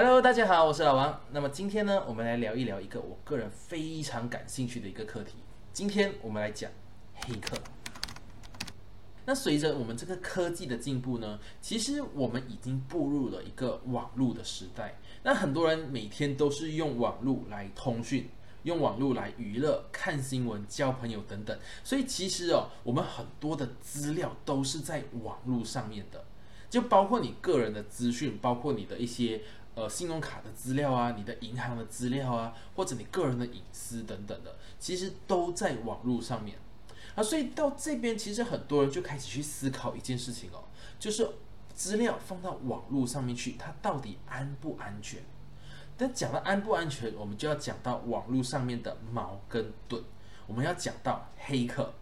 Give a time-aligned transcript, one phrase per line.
[0.00, 1.20] Hello，大家好，我是老王。
[1.32, 5.34] 那么今天呢，我们来聊一聊一个我个人非常感兴趣的一个课题。
[5.72, 6.70] 今天我们来讲
[7.14, 7.56] 黑客。
[9.24, 15.00] 那随着我们这个科技的进步呢，其实我们已经步入了一个网络的时代。
[15.24, 18.30] 那很多人每天都是用网络来通讯，
[18.62, 21.58] 用网络来娱乐、看新闻、交朋友等等。
[21.82, 26.24] 所以其实哦，我们很多的资料都是在网络上面的，
[26.70, 29.40] 就包括你个人的资讯，包括你的一些。
[29.78, 36.58] 呃，信用卡的资料啊，你的银行的资料啊，或者你个人的隐私等等的，其实都在网络上面
[37.14, 37.22] 啊。
[37.22, 40.64] 所以到这边，其实很多人就开始去思考一件事情哦，
[40.98, 41.30] 就是
[41.76, 45.22] 资料放到网络上面去，它到底安不安全？
[45.96, 50.02] 但讲到安不安全，我们就要讲到网络上面的矛跟盾，
[50.48, 51.94] 我们要讲到黑客。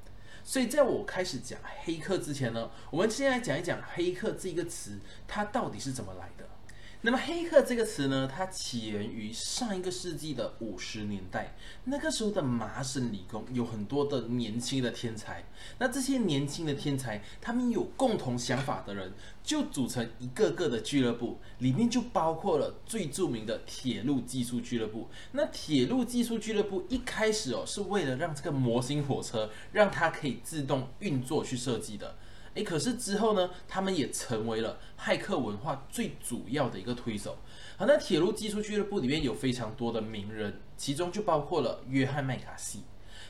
[0.42, 4.98] 所以在我开始讲黑客之前呢，我们先来讲一讲黑客这个词，
[5.28, 6.45] 它到底是怎么来的。
[7.02, 11.54] 那么“黑客”这个词呢，它起源于上一个世纪的五十年代。
[11.84, 15.44] 那个时候的麻省理工有很多的年轻的天才。
[15.78, 19.12] 那这些年轻的天才，他们有共同想法的人，
[19.44, 25.08] 就组成一个个的俱乐部，里面就包括了最著名的铁路技术俱乐部。
[25.32, 32.16] 那铁路技术俱乐部一开始哦，是为了让这个模型火车让它可以自动运作去设计的。
[32.56, 37.36] 诶，可是之后呢，他们也成为了骇客文化最主要的一个推手。
[37.76, 42.80] 好，那铁路技术俱乐部里面有非常多的名人，其中就包括了约翰麦卡锡。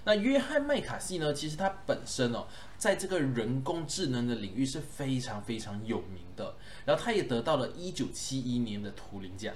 [0.05, 2.47] 那约翰麦卡锡呢，其实他本身哦，
[2.79, 6.55] 在这个人工智能的领域是非常非常有名的。
[6.85, 9.53] 然后他也得到了一九七一年的图灵奖。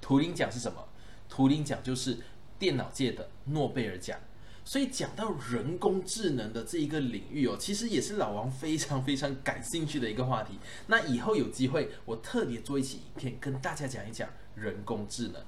[0.00, 0.84] 图灵奖是什么？
[1.28, 2.18] 图灵奖就是
[2.58, 4.18] 电脑界的诺贝尔奖。
[4.64, 10.58] 所以讲到人工智能的这一个领域哦，其实也是老王非常非常感兴趣的一个话题。
[10.86, 15.42] 那以后有机会，我特别做一期影片跟大家讲一讲人工智能。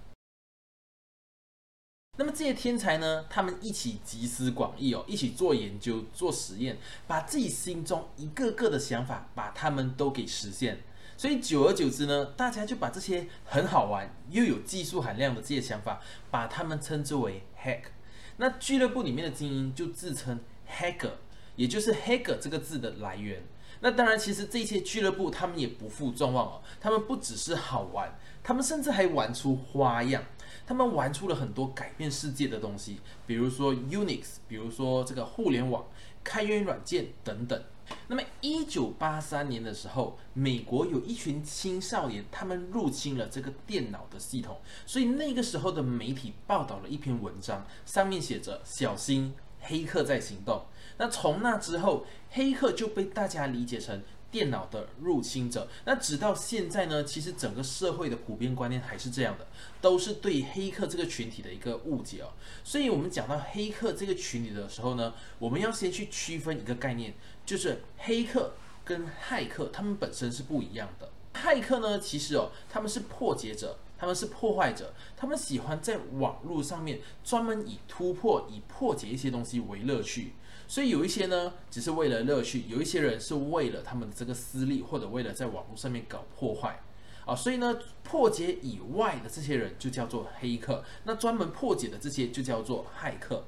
[2.16, 10.80] 那么这些天才呢，他们一起集思广益哦，一起做研究、做实验，把自己心中一个个的想法，把他们都给实现。
[11.16, 16.00] 所以久而久之呢，大家就把这些很好玩又有技术含量的这些想法，
[16.30, 17.93] 把他们称之为 hack。
[18.36, 21.12] 那俱乐部里面的精英就自称 Hacker，
[21.56, 23.42] 也就是 Hacker 这个字的来源。
[23.80, 30.22] 那当然，其实这些俱乐部他们也不负众望哦，他们不只是好玩，他们甚至还玩出花样。
[30.66, 35.84] 他们玩出了很多改变世界的东西，比如说 Unix，比如说这个互联网、
[36.22, 37.62] 开源软件等等。
[38.08, 50.64] 那么，一九八三年的时候，美国有一群青少年，他们入侵了这个电脑的系统，所以那个时候的媒体报道了一篇文章，上面写着“小心黑客在行动”。
[50.98, 54.02] 那从那之后，黑客就被大家理解成。
[54.30, 57.04] 电脑的入侵者，那直到现在呢？
[57.04, 59.46] 其实整个社会的普遍观念还是这样的，
[59.80, 62.32] 都是对黑客这个群体的一个误解哦。
[62.64, 68.52] 所以，我们讲到黑客这个群体的时候呢，我们要先去区分一个概念，就是黑客
[68.84, 71.10] 跟骇客，他们本身是不一样的。
[71.34, 80.34] 骇客呢，其实哦，他们是破解者，他们是破坏者，他们喜欢在网络上面专门以突破、以破解一些东西为乐趣。
[80.66, 86.80] 所以有一些呢，只是为了乐趣；有一些人是为了他们的这个私利，或者为了在网络上面搞破坏
[87.26, 87.34] 啊。
[87.34, 93.44] 所以呢，破解以外的这些人就叫做黑客，那专门破解的这些就叫做骇客。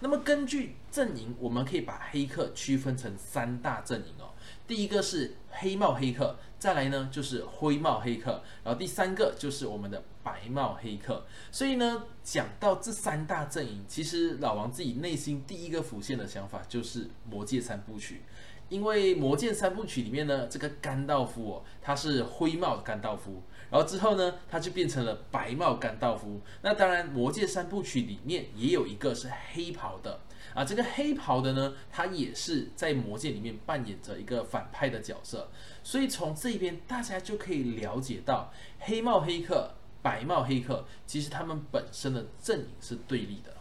[0.00, 4.32] 那么根据阵营，我们可以把黑客区分成三大阵营哦。
[4.66, 11.26] 第一个是黑帽黑客，再来呢就是灰帽黑客，然后第三个就是我们的白帽黑客。
[11.50, 18.22] 所以呢，讲到这三大阵营，其实老王自己内心第一个浮现的想法就是魔戒三部曲，
[18.68, 23.42] 因为魔戒三部曲里面呢，这个甘道夫哦，他是灰帽甘道夫。
[23.70, 26.40] 然后之后呢，他就变成了白帽甘道夫。
[26.62, 30.20] 那当然，魔戒三部曲里面也有一个是黑袍的
[30.54, 30.64] 啊。
[30.64, 35.50] 这个黑袍的呢，他也是在魔戒里面扮演着一个反派的角色。
[35.82, 43.52] 所以从这边大家就可以了解到，黑帽黑客、白帽黑客其实他们本身的阵营是对立的。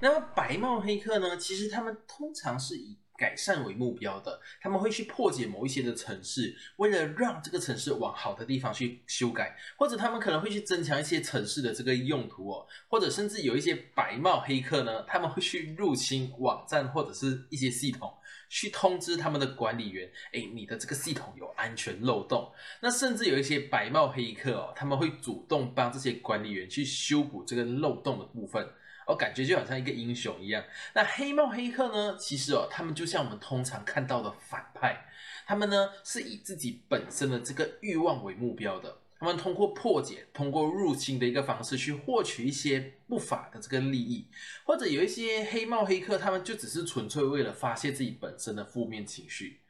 [0.00, 18.12] 那么白帽黑客呢，其实他们通常是以改善为目标的，他们会去破解某一些的城市，为了让这个城市往好的地方去修改，或者他们可能会去增强一些城市的这个用途哦，或者甚至有一些白帽黑客呢，他们会去入侵网站或者是一些系统，
[18.48, 22.52] 去通知他们的管理员，哎，你的这个系统有安全漏洞。
[22.80, 28.68] 那甚至有一些白帽黑客哦，他们会主动帮这些管理员去修补这个漏洞的部分。
[29.06, 30.64] 我感觉就好像一个英雄一样。
[30.94, 32.16] 那黑帽黑客呢？
[32.18, 35.06] 其实哦，他们就像我们通常看到的反派，
[35.46, 38.98] 他们呢是以自己本身的这个欲望为目标的。
[39.18, 44.28] 他们通过破解、通过入侵的一个方式去获取一些不法的这个利益，
[44.64, 49.62] 或者有一些黑帽黑客，他们就只是纯粹为了发泄自己本身的负面情绪。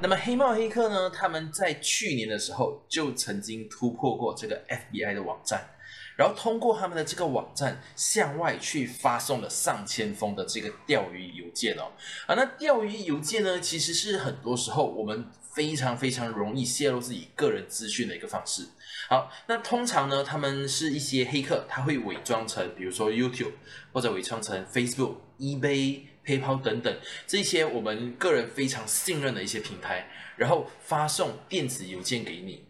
[0.00, 1.10] 那么黑帽黑客呢？
[1.10, 5.68] 他们在去年的时候就曾经突破过这个 FBI 的网站，
[6.16, 11.92] 然后通过他们的这个网站向外去发送了上千封的这个钓鱼邮件哦。
[12.26, 18.66] 啊，那钓鱼邮件呢，其实是很多时候我们非常非常容易泄露自己个人资讯的一个方式。
[19.08, 23.52] 好，那通常呢，他们是一些黑客，他会伪装成比如说 YouTube，
[23.92, 26.00] 或者伪装成 Facebook、eBay。
[26.26, 26.92] PayPal 等等
[27.24, 32.64] 这些我们个人非常信任的一些平台，然后发送电子邮件给你。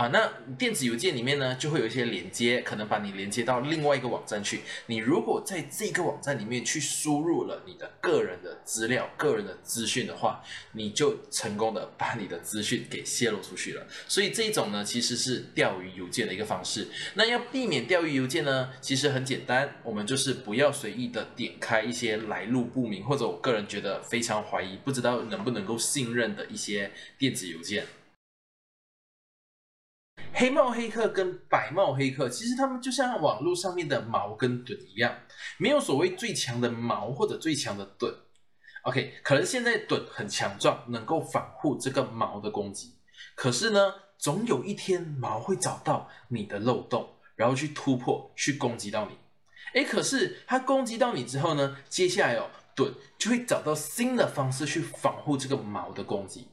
[0.00, 4.60] 啊，那电子邮件里面呢，就会有一些连接，可能把你连接到另外一个网站去。
[4.86, 10.42] 你如果在这个网站里面去输入了你的个人的资料、个人的资讯的话，
[10.72, 13.86] 你就成功的把你的资讯给泄露出去了。
[14.08, 16.88] 所以这种呢，其实是钓鱼邮件的一个方式。
[17.12, 27.84] 那要避免钓鱼邮件呢，其实很简单，我们就是不要随意的点开一些来路不明或者我个人觉得非常怀疑、不知道能不能够信任的一些电子邮件。
[30.32, 35.14] 黑帽黑客跟白帽黑客，其实他们就像网络上面的矛跟盾一样，
[35.58, 38.14] 没有所谓最强的矛或者最强的盾。
[38.82, 42.94] OK，可能现在盾很强壮，能够防护这个矛的攻击，
[43.34, 49.18] 可是呢，总有一天矛会找到你的漏洞，然后去突破，去攻击到你。
[49.74, 56.48] 哎，可是它攻击到你之后呢，接下来哦，盾就会找到新的方式去防护这个矛的攻击。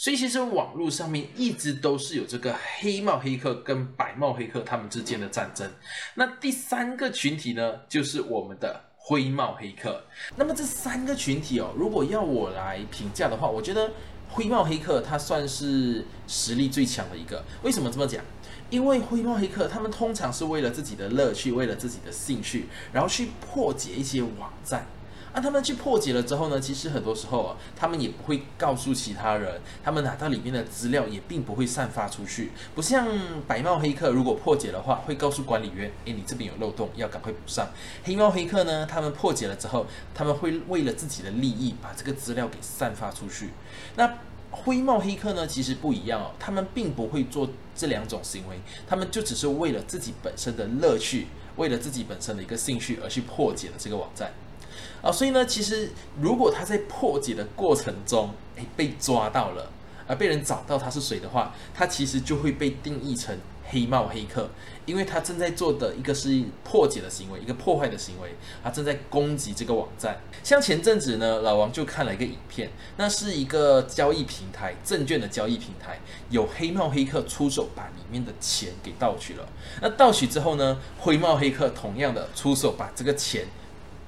[0.00, 5.70] 所以其实网络上面一直都是有这个黑帽黑客跟白帽黑客他们之间的战争。
[6.14, 10.02] 那第三个群体呢，就是我们的灰帽黑客。
[10.36, 13.92] 那么这三个群体哦，如果要我来评价的话，我觉得
[14.30, 17.44] 灰帽黑客他算是实力最强的一个。
[17.62, 18.24] 为什么这么讲？
[18.70, 24.86] 因为灰帽黑客他们通常是为了自己的乐趣，为了自己的兴趣，然后去破解一些网站。
[25.32, 26.60] 那他们去破解了之后呢？
[26.60, 32.50] 其实很多时候啊，他们也不会告诉其他人，他们拿到里面的资料也并不会散发出去。
[32.74, 33.06] 不像
[33.46, 37.68] 白帽黑客，如果破解的话，会告诉管理员：“诶，你这边有漏洞，要赶快补上。”
[38.02, 43.50] 黑帽黑客呢，他们破解了之后，他们会为了自己的利益，把这个资料给散发出去。
[43.96, 44.18] 那
[44.50, 54.32] 灰帽黑客呢，其实不一样哦，他们并不会做这两种行为，他们就只是为了自己本身的乐趣，为了自己本身的一个兴趣而去破解了这个网站。
[55.02, 59.70] 啊，所以呢，其实如果他在破解的过程中，哎，被抓到了，
[60.06, 63.38] 而被人找到他是谁的话，他其实就会被定义成
[63.70, 64.50] 黑帽黑客，
[64.84, 70.20] 因为他正在做的一个是破解的行为，一个破坏的行为，他正在攻击这个网站。
[70.42, 79.48] 像前阵子呢，老王就看了一个影片，那是一个交易平台，证券的交易平台，有黑帽黑客出手把里面的钱给盗取了。
[79.80, 83.46] 那盗取之后呢，灰帽黑客同样的出手把这个钱。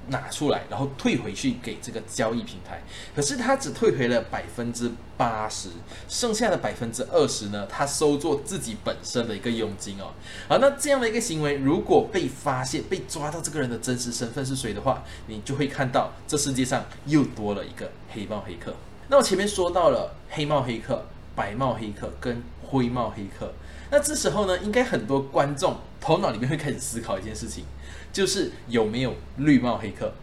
[0.07, 2.81] 拿出来，然后退回去给这个交易平台，
[3.15, 5.69] 可是他只退回了百分之八十，
[6.07, 10.11] 剩下的百分之二十呢，他收作自己本身的一个佣金哦。
[10.47, 18.73] 好，那这样的一个行为，如果被发现、被抓到这个人的真实身份是谁的话，你就会看到这世界上又多了一个黑帽黑客。
[19.07, 21.05] 那我前面说到了黑帽黑客、
[21.35, 23.53] 白帽黑客跟灰帽黑客，
[23.91, 27.63] 那这时候呢，应该很多观众头脑里面会开始思考一件事情。
[28.11, 30.13] 就是有没有绿帽黑客？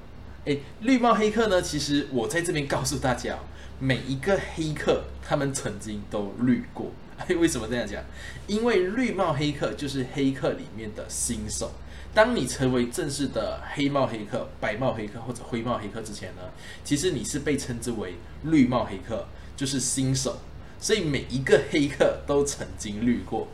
[0.45, 1.61] 诶，绿帽黑客呢？
[1.61, 3.39] 其实我在这边告诉大家，
[3.79, 6.93] 每一个黑客他们曾经都绿过。
[7.39, 8.03] 为什么这样讲？
[8.47, 11.73] 因为绿帽黑客就是黑客里面的新手。
[12.15, 16.43] 当你成为正式的黑帽黑客、白帽黑客或者灰帽黑客之前呢，
[16.85, 20.39] 其实你是被称之为绿帽黑客，就是新手。
[20.81, 23.49] 所以每一个黑客都曾经绿过。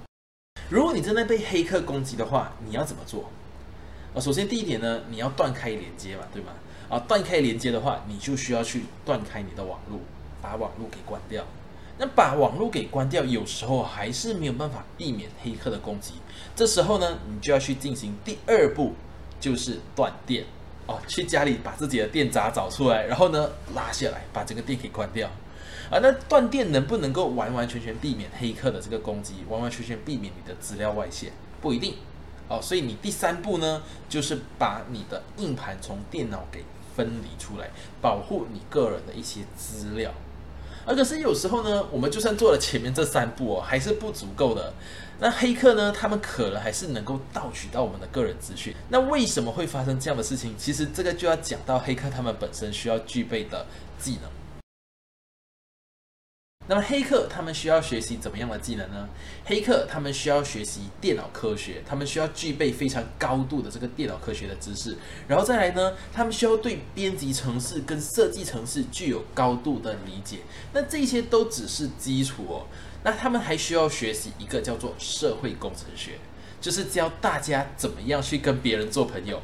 [0.68, 3.30] 如果你真的被黑客攻击的话，你要怎么做？
[4.14, 6.52] 啊，首先第一点呢，你要断开连接嘛，对吗？
[6.88, 10.00] 啊，断开连接的话，你就需要去断开你的网络，
[10.42, 11.44] 把网络给关掉。
[11.98, 16.14] 那把网络给关掉，有时候还是没有办法避免黑客的攻击。
[16.54, 18.92] 这时候呢，你就要去进行第二步，
[19.40, 20.44] 就是断电。
[20.86, 25.28] 哦，去家里把自己的电闸找出来，然后呢拉下来，把这个电给关掉。
[25.90, 31.32] 啊，那断电能不能够完完全全避免黑客的这个攻击，完完全全避免你的资料外泄？
[31.60, 31.94] 不一定。
[32.48, 36.64] 哦，所以你第三步呢，就是把你的硬盘从电脑给
[36.94, 40.12] 分离出来，保护你个人的一些资料。
[40.84, 44.72] 而可是有时候呢，我们就算做了前面这三步哦，还是不足够的。
[45.18, 48.72] 那黑客呢，他们可能还是能够盗取到我们的个人资讯。
[48.90, 50.54] 那为什么会发生这样的事情？
[50.56, 53.66] 其实这个就要讲到黑客他们本身需要具备的
[53.98, 54.30] 技能。
[56.68, 59.08] 那么黑客他们需要学习怎么样的技能呢？
[59.44, 64.96] 黑客他们需要学习电脑科学，他们需要具备非常高度的这个电脑科学的知识，
[65.28, 70.38] 然后再来呢，他们需要对编辑程式跟设计程式具有高度的理解。
[70.72, 72.66] 那这些都只是基础哦。
[73.04, 76.18] 那他们还需要学习一个叫做社会工程学，
[76.60, 79.40] 就是教大家怎么样去跟别人做朋友。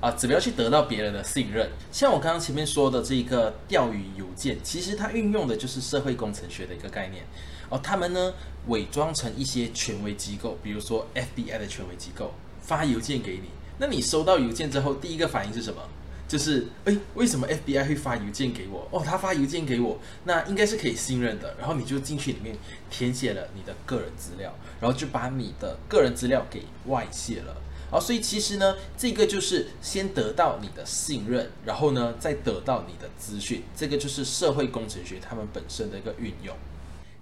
[0.00, 1.68] 啊，怎么样去得到别人的信任？
[1.90, 7.24] 像我刚刚前面说的这个钓鱼邮件，其实它运用的就是社会工程学的一个概念。
[7.68, 8.32] 哦，他们呢
[8.68, 13.48] 伪装成一些权威机构，比如说 FBI 的权威机构，发邮件给你。
[13.78, 15.82] 那你收到邮件之后，第一个反应是什么？
[16.28, 18.86] 就是哎，为什么 FBI 会发邮件给我？
[18.90, 21.54] 哦，他发邮件给我，那应该是可以信任的。
[21.58, 22.54] 然后你就进去里面
[22.90, 27.56] 填写了你的个人资料，然后就把你的个人资料给外泄了。
[27.90, 36.54] 好，所以其实呢，这个就是先得到你的信任，然后呢，再得到你的资讯，这个就是社会工程学他们本身的一个运用。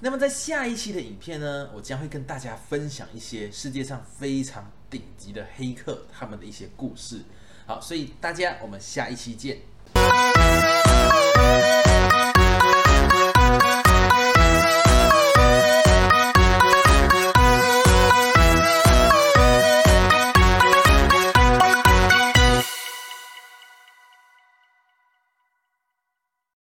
[0.01, 7.21] 那么在下一期的影片呢，我将会跟大家分享一些世界上非常顶级的黑客他们的一些故事。
[7.67, 9.59] 好，所以大家我们下一期见。